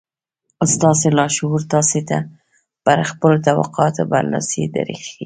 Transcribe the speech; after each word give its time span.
ستاسې 0.73 1.07
لاشعور 1.17 1.61
تاسې 1.73 1.99
ته 2.09 2.17
پر 2.85 2.97
خپلو 3.09 3.35
توقعاتو 3.47 4.03
برلاسي 4.11 4.63
دربښي. 4.73 5.13